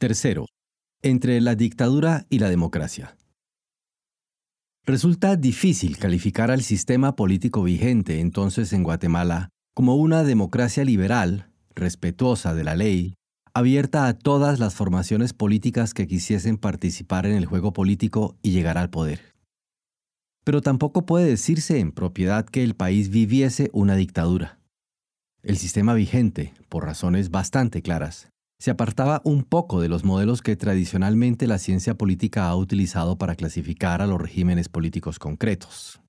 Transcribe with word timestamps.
Tercero, 0.00 0.46
entre 1.02 1.42
la 1.42 1.56
dictadura 1.56 2.24
y 2.30 2.38
la 2.38 2.48
democracia. 2.48 3.18
Resulta 4.86 5.36
difícil 5.36 5.98
calificar 5.98 6.50
al 6.50 6.62
sistema 6.62 7.16
político 7.16 7.62
vigente 7.62 8.20
entonces 8.20 8.72
en 8.72 8.82
Guatemala 8.82 9.50
como 9.74 9.96
una 9.96 10.24
democracia 10.24 10.86
liberal, 10.86 11.50
respetuosa 11.74 12.54
de 12.54 12.64
la 12.64 12.76
ley, 12.76 13.12
abierta 13.52 14.06
a 14.06 14.14
todas 14.14 14.58
las 14.58 14.74
formaciones 14.74 15.34
políticas 15.34 15.92
que 15.92 16.06
quisiesen 16.06 16.56
participar 16.56 17.26
en 17.26 17.36
el 17.36 17.44
juego 17.44 17.74
político 17.74 18.38
y 18.40 18.52
llegar 18.52 18.78
al 18.78 18.88
poder. 18.88 19.34
Pero 20.44 20.62
tampoco 20.62 21.04
puede 21.04 21.26
decirse 21.26 21.78
en 21.78 21.92
propiedad 21.92 22.46
que 22.46 22.64
el 22.64 22.74
país 22.74 23.10
viviese 23.10 23.68
una 23.74 23.96
dictadura. 23.96 24.60
El 25.42 25.58
sistema 25.58 25.92
vigente, 25.92 26.54
por 26.70 26.86
razones 26.86 27.30
bastante 27.30 27.82
claras, 27.82 28.30
se 28.60 28.70
apartaba 28.70 29.22
un 29.24 29.42
poco 29.42 29.80
de 29.80 29.88
los 29.88 30.04
modelos 30.04 30.42
que 30.42 30.54
tradicionalmente 30.54 31.46
la 31.46 31.58
ciencia 31.58 31.94
política 31.94 32.48
ha 32.48 32.54
utilizado 32.54 33.16
para 33.16 33.34
clasificar 33.34 34.02
a 34.02 34.06
los 34.06 34.20
regímenes 34.20 34.68
políticos 34.68 35.18
concretos. 35.18 36.02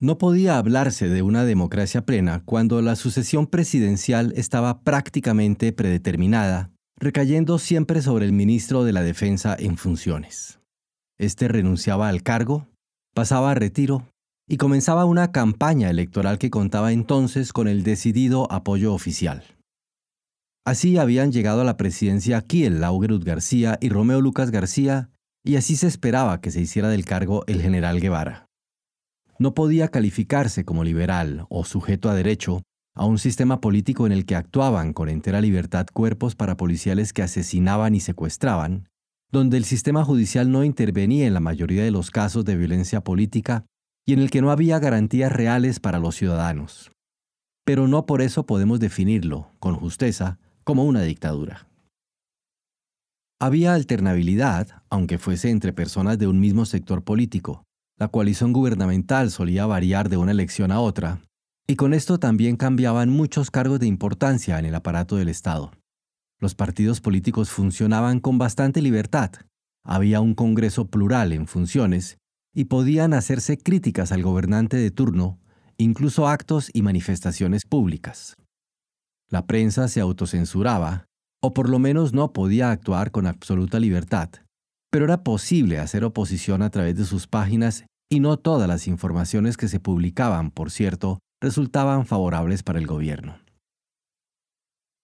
No 0.00 0.18
podía 0.18 0.58
hablarse 0.58 1.08
de 1.08 1.22
una 1.22 1.44
democracia 1.44 2.04
plena 2.04 2.42
cuando 2.44 2.82
la 2.82 2.96
sucesión 2.96 3.46
presidencial 3.46 4.32
estaba 4.34 4.80
prácticamente 4.80 5.72
predeterminada, 5.72 6.72
recayendo 6.98 7.58
siempre 7.58 8.02
sobre 8.02 8.26
el 8.26 8.32
ministro 8.32 8.82
de 8.82 8.92
la 8.92 9.02
Defensa 9.02 9.54
en 9.56 9.76
funciones. 9.76 10.58
Este 11.18 11.46
renunciaba 11.46 12.08
al 12.08 12.24
cargo, 12.24 12.66
pasaba 13.14 13.52
a 13.52 13.54
retiro 13.54 14.08
y 14.48 14.56
comenzaba 14.56 15.04
una 15.04 15.30
campaña 15.30 15.88
electoral 15.88 16.38
que 16.38 16.50
contaba 16.50 16.90
entonces 16.90 17.52
con 17.52 17.68
el 17.68 17.84
decidido 17.84 18.50
apoyo 18.50 18.92
oficial. 18.92 19.44
Así 20.64 20.98
habían 20.98 21.32
llegado 21.32 21.62
a 21.62 21.64
la 21.64 21.76
presidencia 21.76 22.42
Kiel 22.42 22.80
Laugerud 22.80 23.24
García 23.24 23.78
y 23.80 23.88
Romeo 23.88 24.20
Lucas 24.20 24.50
García, 24.50 25.10
y 25.42 25.56
así 25.56 25.76
se 25.76 25.86
esperaba 25.86 26.40
que 26.40 26.50
se 26.50 26.60
hiciera 26.60 26.88
del 26.88 27.06
cargo 27.06 27.44
el 27.46 27.62
general 27.62 28.00
Guevara. 28.00 28.46
No 29.38 29.54
podía 29.54 29.88
calificarse 29.88 30.66
como 30.66 30.84
liberal 30.84 31.46
o 31.48 31.64
sujeto 31.64 32.10
a 32.10 32.14
derecho 32.14 32.62
a 32.94 33.06
un 33.06 33.18
sistema 33.18 33.62
político 33.62 34.04
en 34.06 34.12
el 34.12 34.26
que 34.26 34.36
actuaban 34.36 34.92
con 34.92 35.08
entera 35.08 35.40
libertad 35.40 35.86
cuerpos 35.92 36.34
parapoliciales 36.34 37.14
que 37.14 37.22
asesinaban 37.22 37.94
y 37.94 38.00
secuestraban, 38.00 38.88
donde 39.32 39.56
el 39.56 39.64
sistema 39.64 40.04
judicial 40.04 40.50
no 40.50 40.64
intervenía 40.64 41.26
en 41.26 41.32
la 41.32 41.40
mayoría 41.40 41.84
de 41.84 41.90
los 41.90 42.10
casos 42.10 42.44
de 42.44 42.56
violencia 42.56 43.02
política 43.02 43.64
y 44.04 44.12
en 44.12 44.18
el 44.18 44.30
que 44.30 44.42
no 44.42 44.50
había 44.50 44.78
garantías 44.78 45.32
reales 45.32 45.80
para 45.80 45.98
los 45.98 46.16
ciudadanos. 46.16 46.90
Pero 47.64 47.88
no 47.88 48.04
por 48.04 48.20
eso 48.20 48.44
podemos 48.44 48.80
definirlo, 48.80 49.52
con 49.60 49.76
justeza, 49.76 50.38
como 50.70 50.84
una 50.84 51.02
dictadura. 51.02 51.66
Había 53.40 53.74
alternabilidad, 53.74 54.84
aunque 54.88 55.18
fuese 55.18 55.50
entre 55.50 55.72
personas 55.72 56.16
de 56.16 56.28
un 56.28 56.38
mismo 56.38 56.64
sector 56.64 57.02
político. 57.02 57.64
La 57.98 58.06
coalición 58.06 58.52
gubernamental 58.52 59.32
solía 59.32 59.66
variar 59.66 60.08
de 60.08 60.16
una 60.16 60.30
elección 60.30 60.70
a 60.70 60.78
otra, 60.78 61.22
y 61.66 61.74
con 61.74 61.92
esto 61.92 62.20
también 62.20 62.54
cambiaban 62.54 63.10
muchos 63.10 63.50
cargos 63.50 63.80
de 63.80 63.88
importancia 63.88 64.60
en 64.60 64.64
el 64.64 64.76
aparato 64.76 65.16
del 65.16 65.28
Estado. 65.28 65.72
Los 66.38 66.54
partidos 66.54 67.00
políticos 67.00 67.50
funcionaban 67.50 68.20
con 68.20 68.38
bastante 68.38 68.80
libertad. 68.80 69.32
Había 69.84 70.20
un 70.20 70.36
Congreso 70.36 70.86
plural 70.86 71.32
en 71.32 71.48
funciones 71.48 72.18
y 72.54 72.66
podían 72.66 73.12
hacerse 73.12 73.58
críticas 73.58 74.12
al 74.12 74.22
gobernante 74.22 74.76
de 74.76 74.92
turno, 74.92 75.40
incluso 75.78 76.28
actos 76.28 76.70
y 76.72 76.82
manifestaciones 76.82 77.64
públicas. 77.64 78.36
La 79.30 79.46
prensa 79.46 79.86
se 79.86 80.00
autocensuraba, 80.00 81.06
o 81.40 81.54
por 81.54 81.68
lo 81.68 81.78
menos 81.78 82.12
no 82.12 82.32
podía 82.32 82.72
actuar 82.72 83.12
con 83.12 83.26
absoluta 83.28 83.78
libertad, 83.78 84.28
pero 84.90 85.04
era 85.04 85.22
posible 85.22 85.78
hacer 85.78 86.04
oposición 86.04 86.62
a 86.62 86.70
través 86.70 86.96
de 86.96 87.04
sus 87.04 87.28
páginas 87.28 87.84
y 88.10 88.18
no 88.18 88.38
todas 88.38 88.66
las 88.66 88.88
informaciones 88.88 89.56
que 89.56 89.68
se 89.68 89.78
publicaban, 89.78 90.50
por 90.50 90.72
cierto, 90.72 91.20
resultaban 91.40 92.06
favorables 92.06 92.64
para 92.64 92.80
el 92.80 92.88
gobierno. 92.88 93.38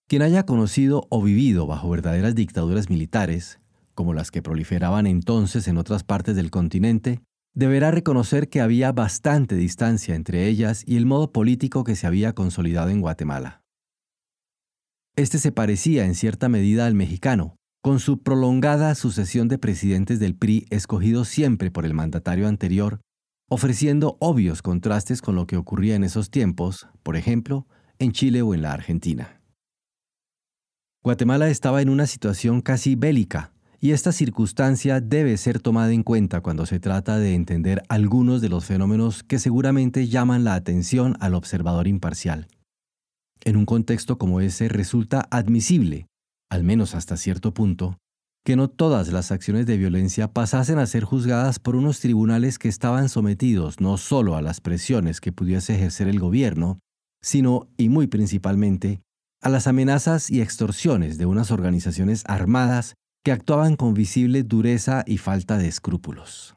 Quien 0.09 0.23
haya 0.23 0.45
conocido 0.45 1.07
o 1.09 1.23
vivido 1.23 1.69
bajo 1.69 1.89
verdaderas 1.89 2.35
dictaduras 2.35 2.91
militares, 2.91 3.61
como 3.95 4.13
las 4.13 4.33
que 4.33 4.43
proliferaban 4.43 5.07
entonces 5.07 5.69
en 5.69 5.79
otras 5.79 6.03
partes 6.03 6.35
del 6.35 6.51
continente, 6.51 7.21
deberá 7.55 7.93
reconocer 7.93 8.49
que 8.49 8.61
había 8.61 8.91
bastante 8.91 9.55
distancia 9.55 10.17
entre 10.17 10.49
ellas 10.49 10.83
y 10.85 10.97
el 10.97 11.07
modo 11.07 11.33
político 11.33 11.85
que 11.85 11.97
se 11.97 12.09
había 12.09 12.35
consolidado 12.35 12.91
en 12.91 13.01
Guatemala. 13.01 13.63
Este 15.19 15.39
se 15.39 15.51
parecía 15.51 16.05
en 16.05 16.15
cierta 16.15 16.51
medida 16.51 16.85
al 16.85 16.95
mexicano, 16.95 17.57
con 17.83 18.01
su 18.01 18.23
prolongada 18.23 18.95
sucesión 18.95 19.49
de 19.49 19.57
presidentes 19.57 20.21
del 20.21 20.37
PRI 20.37 20.67
escogidos 20.69 21.29
siempre 21.29 21.71
por 21.71 21.87
el 21.87 21.95
mandatario 21.95 22.47
anterior, 22.47 23.01
ofreciendo 23.49 24.19
obvios 24.21 24.61
contrastes 24.61 25.23
con 25.23 25.35
lo 25.35 25.47
que 25.47 25.57
ocurría 25.57 25.95
en 25.95 26.05
esos 26.05 26.31
tiempos, 26.31 26.87
por 27.03 27.17
ejemplo, 27.17 27.67
en 27.99 28.13
Chile 28.13 28.43
o 28.43 28.53
en 28.53 28.61
la 28.61 28.73
Argentina. 28.73 29.41
Guatemala 31.03 31.49
estaba 31.49 31.81
en 31.81 31.89
una 31.89 32.07
situación 32.07 32.61
casi 32.61 32.95
bélica, 32.95 33.55
y 33.81 33.93
esta 33.93 34.13
circunstancia 34.13 35.01
debe 35.01 35.39
ser 35.39 35.61
tomada 35.61 35.93
en 35.93 36.03
cuenta 36.03 36.43
cuando 36.43 36.67
se 36.67 36.79
trata 36.79 37.19
de 37.19 37.35
entender 37.35 37.83
algunos 37.89 38.43
de 38.43 38.51
los 38.51 38.67
fenómenos 38.67 39.23
que 39.23 39.39
seguramente 39.39 40.09
llaman 40.09 40.45
la 40.45 40.57
atención 40.57 41.17
al 41.21 41.35
observador 41.35 41.89
imparcial. 41.89 42.49
En 43.47 43.57
un 43.57 43.65
contexto 43.65 44.19
como 44.19 44.41
ese 44.41 44.69
resulta 44.69 45.29
admisible, 45.31 46.09
al 46.51 46.65
menos 46.65 46.97
hasta 46.97 47.17
cierto 47.17 47.55
punto, 47.55 47.97
que 48.45 48.57
no 48.57 48.69
todas 48.69 49.13
las 49.13 49.31
acciones 49.31 49.67
de 49.67 49.77
violencia 49.77 50.33
pasasen 50.33 50.81
a 50.81 50.87
ser 50.87 51.05
juzgadas 51.05 51.61
por 51.61 51.77
unos 51.77 52.01
tribunales 52.01 52.59
que 52.59 52.69
estaban 52.69 53.09
sometidos 53.09 53.81
no 53.81 53.99
solo 53.99 54.35
a 54.35 54.43
las 54.43 54.61
presiones 54.61 55.21
que 55.21 55.31
pudiese 55.31 55.77
ejercer 55.77 56.09
el 56.09 56.19
gobierno, 56.19 56.81
sino, 57.23 57.69
y 57.77 57.89
muy 57.89 58.09
principalmente, 58.09 59.01
a 59.41 59.49
las 59.49 59.69
amenazas 59.69 60.29
y 60.29 60.41
extorsiones 60.41 61.17
de 61.17 61.27
unas 61.27 61.53
organizaciones 61.53 62.25
armadas 62.27 62.95
que 63.25 63.31
actuaban 63.31 63.77
con 63.77 63.95
visible 63.95 64.43
dureza 64.43 65.05
y 65.07 65.19
falta 65.19 65.57
de 65.57 65.69
escrúpulos. 65.69 66.57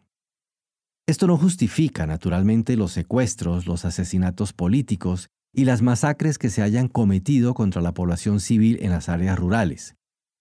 Esto 1.07 1.27
no 1.27 1.37
justifica, 1.37 2.07
naturalmente, 2.07 2.75
los 2.75 2.93
secuestros, 2.93 3.67
los 3.67 3.85
asesinatos 3.85 4.53
políticos 4.53 5.29
y 5.53 5.65
las 5.65 5.81
masacres 5.81 6.37
que 6.37 6.49
se 6.49 6.61
hayan 6.61 6.87
cometido 6.87 7.53
contra 7.53 7.81
la 7.81 7.93
población 7.93 8.39
civil 8.39 8.77
en 8.81 8.91
las 8.91 9.09
áreas 9.09 9.37
rurales, 9.37 9.95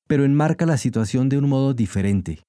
pero 0.07 0.25
enmarca 0.25 0.67
la 0.67 0.77
situación 0.77 1.29
de 1.29 1.39
un 1.39 1.49
modo 1.49 1.75
diferente. 1.75 2.43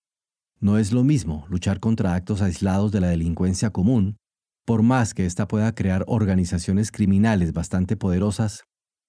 No 0.59 0.77
es 0.77 0.91
lo 0.91 1.03
mismo 1.03 1.45
luchar 1.49 1.79
contra 1.79 2.15
actos 2.15 2.41
aislados 2.41 2.91
de 2.91 3.01
la 3.01 3.07
delincuencia 3.07 3.69
común, 3.69 4.17
por 4.65 4.83
más 4.83 5.13
que 5.13 5.25
ésta 5.25 5.47
pueda 5.47 5.73
crear 5.73 6.03
organizaciones 6.07 6.91
criminales 6.91 7.53
bastante 7.53 7.95
poderosas, 7.95 8.65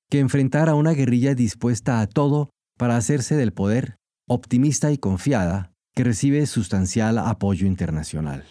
que 0.08 0.20
enfrentar 0.20 0.68
a 0.68 0.74
una 0.74 0.92
guerrilla 0.92 1.34
dispuesta 1.34 2.00
a 2.00 2.06
todo 2.06 2.50
para 2.78 2.96
hacerse 2.96 3.36
del 3.36 3.52
poder, 3.52 3.96
optimista 4.28 4.90
y 4.90 4.98
confiada, 4.98 5.72
que 5.94 6.04
recibe 6.04 6.46
sustancial 6.46 7.18
apoyo 7.18 7.66
internacional. 7.66 8.44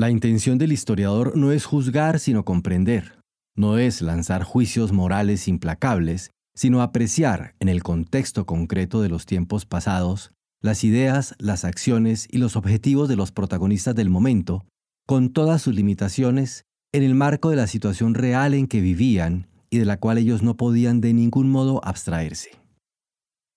La 0.00 0.08
intención 0.08 0.56
del 0.56 0.72
historiador 0.72 1.36
no 1.36 1.52
es 1.52 1.66
juzgar 1.66 2.20
sino 2.20 2.42
comprender, 2.42 3.18
no 3.54 3.76
es 3.76 4.00
lanzar 4.00 4.44
juicios 4.44 4.92
morales 4.92 5.46
implacables, 5.46 6.30
sino 6.56 6.80
apreciar 6.80 7.54
en 7.60 7.68
el 7.68 7.82
contexto 7.82 8.46
concreto 8.46 9.02
de 9.02 9.10
los 9.10 9.26
tiempos 9.26 9.66
pasados 9.66 10.32
las 10.62 10.84
ideas, 10.84 11.34
las 11.38 11.66
acciones 11.66 12.26
y 12.30 12.38
los 12.38 12.56
objetivos 12.56 13.10
de 13.10 13.16
los 13.16 13.30
protagonistas 13.30 13.94
del 13.94 14.08
momento, 14.08 14.64
con 15.06 15.34
todas 15.34 15.60
sus 15.60 15.74
limitaciones, 15.74 16.64
en 16.94 17.02
el 17.02 17.14
marco 17.14 17.50
de 17.50 17.56
la 17.56 17.66
situación 17.66 18.14
real 18.14 18.54
en 18.54 18.68
que 18.68 18.80
vivían 18.80 19.48
y 19.68 19.76
de 19.76 19.84
la 19.84 19.98
cual 19.98 20.16
ellos 20.16 20.42
no 20.42 20.56
podían 20.56 21.02
de 21.02 21.12
ningún 21.12 21.50
modo 21.50 21.84
abstraerse. 21.84 22.52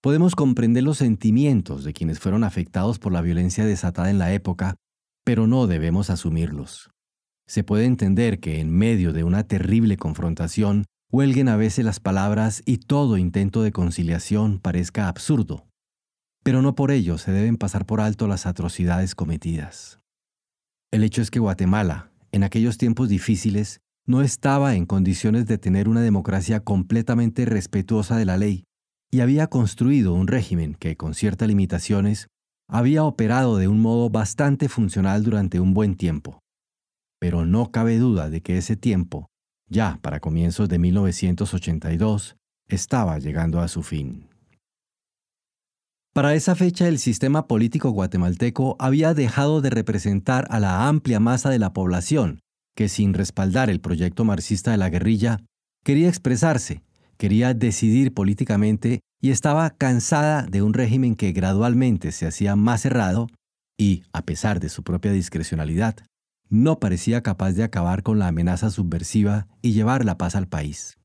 Podemos 0.02 0.36
comprender 0.36 0.84
los 0.84 0.98
sentimientos 0.98 1.86
de 1.86 1.94
quienes 1.94 2.20
fueron 2.20 2.44
afectados 2.44 3.00
por 3.00 3.14
la 3.14 3.22
violencia 3.22 3.66
desatada 3.66 4.10
en 4.10 4.20
la 4.20 4.34
época 4.34 4.76
pero 5.24 5.48
no 5.48 5.68
debemos 5.68 6.10
asumirlos. 6.10 6.90
Se 7.48 7.64
puede 7.64 7.86
entender 7.86 8.40
que 8.40 8.60
en 8.60 8.72
medio 8.72 9.14
de 9.14 9.24
una 9.24 9.44
terrible 9.44 9.98
confrontación 9.98 10.86
huelguen 11.12 11.50
a 11.50 11.58
veces 11.58 11.86
las 11.86 12.00
palabras 12.00 12.64
y 12.66 12.78
todo 12.78 13.18
intento 13.18 13.62
de 13.62 13.72
conciliación 13.72 14.60
parezca 14.60 15.08
absurdo, 15.08 15.68
pero 16.44 16.62
no 16.62 16.76
por 16.76 16.92
ello 16.92 17.18
se 17.18 17.32
deben 17.32 17.58
pasar 17.58 17.86
por 17.86 18.02
alto 18.02 18.28
las 18.28 18.46
atrocidades 18.46 19.16
cometidas. 19.16 20.00
El 20.92 21.04
hecho 21.04 21.22
es 21.22 21.32
que 21.32 21.40
Guatemala, 21.40 22.12
en 22.32 22.44
aquellos 22.44 22.78
tiempos 22.78 23.10
difíciles, 23.10 23.80
no 24.06 24.22
estaba 24.22 24.76
en 24.76 24.86
condiciones 24.86 25.46
de 25.46 25.58
tener 25.58 25.88
una 25.88 26.02
democracia 26.02 26.60
completamente 26.60 27.46
respetuosa 27.46 28.18
de 28.18 28.26
la 28.26 28.38
ley 28.38 28.66
y 29.12 29.22
había 29.22 29.48
construido 29.48 30.14
un 30.14 30.28
régimen 30.28 30.76
que, 30.76 30.98
con 30.98 31.14
ciertas 31.14 31.48
limitaciones, 31.48 32.28
había 32.68 33.04
operado 33.04 33.58
de 33.58 33.68
un 33.68 33.80
modo 33.80 34.10
bastante 34.10 34.70
funcional 34.70 35.24
durante 35.24 35.60
un 35.60 35.74
buen 35.74 35.96
tiempo. 35.96 36.40
Pero 37.20 37.46
no 37.46 37.72
cabe 37.72 37.98
duda 37.98 38.30
de 38.30 38.42
que 38.42 38.58
ese 38.58 38.76
tiempo, 38.76 39.28
ya 39.70 40.00
para 40.02 40.20
comienzos 40.20 40.70
de 40.70 40.80
1982, 40.80 42.36
estaba 42.68 43.20
llegando 43.20 43.60
a 43.60 43.68
su 43.68 43.84
fin. 43.84 44.28
Para 46.14 46.36
esa 46.36 46.54
fecha 46.54 46.88
el 46.88 47.00
sistema 47.00 47.48
político 47.48 47.90
guatemalteco 47.90 48.76
había 48.78 49.16
dejado 49.16 49.62
de 49.62 49.72
representar 49.72 50.46
a 50.52 50.60
la 50.60 50.88
amplia 50.88 51.20
masa 51.20 51.50
de 51.50 51.58
la 51.58 51.74
población, 51.74 52.40
que 52.76 52.88
sin 52.88 53.14
respaldar 53.14 53.70
el 53.70 53.82
proyecto 53.82 54.24
marxista 54.24 54.72
de 54.72 54.78
la 54.78 54.90
guerrilla, 54.90 55.40
quería 55.84 56.10
expresarse, 56.10 56.84
quería 57.18 57.54
decidir 57.54 58.14
políticamente 58.14 59.00
y 59.24 59.32
estaba 59.32 59.70
cansada 59.70 60.42
de 60.42 60.62
un 60.62 60.74
régimen 60.74 61.16
que 61.16 61.32
gradualmente 61.32 62.12
se 62.12 62.28
hacía 62.28 62.58
más 62.58 62.82
cerrado 62.82 63.30
y, 63.78 64.04
a 64.12 64.24
pesar 64.24 64.60
de 64.60 64.68
su 64.68 64.84
propia 64.84 65.14
discrecionalidad, 65.14 65.96
no 66.50 66.82
parecía 66.82 67.24
capaz 67.24 67.54
de 67.54 67.64
acabar 67.64 68.04
con 68.04 68.20
la 68.20 68.28
amenaza 68.28 68.70
subversiva 68.70 69.48
y 69.62 69.72
llevar 69.72 70.04
la 70.04 70.18
paz 70.18 70.36
al 70.36 70.50
país. 70.50 70.98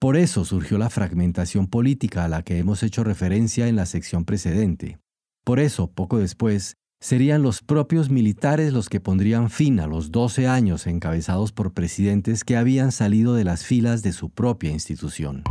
Por 0.00 0.16
eso 0.16 0.44
surgió 0.44 0.78
la 0.78 0.90
fragmentación 0.90 1.68
política 1.68 2.24
a 2.24 2.28
la 2.28 2.42
que 2.42 2.58
hemos 2.58 2.82
hecho 2.82 3.04
referencia 3.04 3.68
en 3.68 3.76
la 3.76 3.86
sección 3.86 4.24
precedente. 4.24 4.98
Por 5.44 5.60
eso, 5.60 5.92
poco 5.92 6.18
después, 6.18 6.74
serían 7.00 7.42
los 7.42 7.62
propios 7.62 8.10
militares 8.10 8.72
los 8.72 8.88
que 8.88 8.98
pondrían 8.98 9.48
fin 9.48 9.78
a 9.78 9.86
los 9.86 10.10
12 10.10 10.48
años 10.48 10.88
encabezados 10.88 11.52
por 11.52 11.72
presidentes 11.72 12.42
que 12.42 12.56
habían 12.56 12.90
salido 12.90 13.34
de 13.34 13.44
las 13.44 13.64
filas 13.64 14.02
de 14.02 14.10
su 14.10 14.28
propia 14.28 14.72
institución. 14.72 15.44